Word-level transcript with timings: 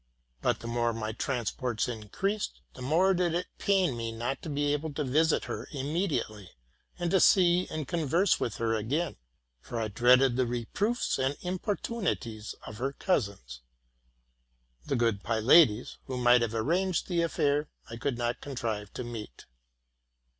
But 0.41 0.61
the 0.61 0.67
more 0.67 0.93
my 0.93 1.11
transports 1.11 1.87
increased, 1.87 2.59
the 2.73 2.81
more 2.81 3.13
did 3.13 3.35
it 3.35 3.45
pain 3.59 3.95
me 3.95 4.11
not 4.11 4.41
to 4.41 4.49
be 4.49 4.73
able 4.73 4.91
to 4.95 5.03
visit 5.03 5.43
her 5.43 5.67
immediately, 5.71 6.49
and 6.97 7.11
to 7.11 7.19
see 7.19 7.67
and 7.69 7.87
con 7.87 8.07
verse 8.07 8.39
with 8.39 8.55
her 8.55 8.73
again; 8.73 9.17
for 9.59 9.79
I 9.79 9.89
dreaded 9.89 10.37
the 10.37 10.47
reproofs 10.47 11.19
and 11.19 11.35
impor 11.41 11.79
tunities 11.79 12.55
of 12.65 12.77
her 12.79 12.93
cousins. 12.93 13.61
The 14.85 14.95
good 14.95 15.21
Pylades, 15.23 15.99
who 16.05 16.17
might 16.17 16.41
have 16.41 16.55
arranged 16.55 17.07
the 17.07 17.21
affair, 17.21 17.69
I 17.87 17.95
could 17.97 18.17
not 18.17 18.41
contrive 18.41 18.91
to 18.93 19.03
meet. 19.03 19.45